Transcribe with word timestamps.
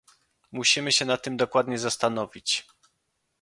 Musimy 0.51 0.91
się 0.91 1.05
nad 1.05 1.23
tym 1.23 1.37
dokładnie 1.37 1.79
zastanowić 1.79 2.67